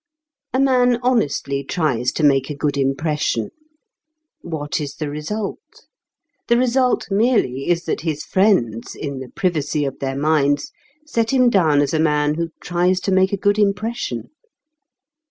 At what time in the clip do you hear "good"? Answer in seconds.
2.55-2.75, 13.37-13.59